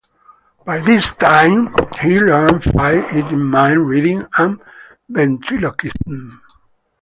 [0.65, 4.59] By this time, he learned fire-eating, mind-reading and
[5.07, 6.41] ventriloquism.